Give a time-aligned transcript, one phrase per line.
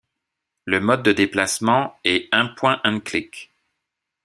[0.65, 3.51] Le mode de déplacement est un point and click.